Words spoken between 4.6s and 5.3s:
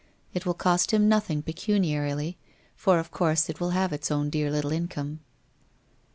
income.